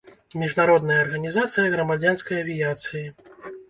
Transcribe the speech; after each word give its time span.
Міжнародная 0.43 0.97
арганізацыя 1.03 1.69
грамадзянскай 1.77 2.43
авіяцыі. 2.45 3.09